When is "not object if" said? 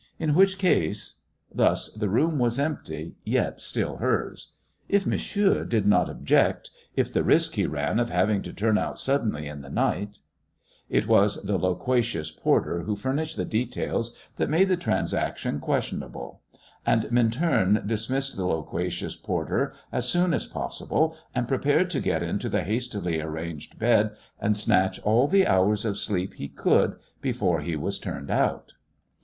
5.85-7.13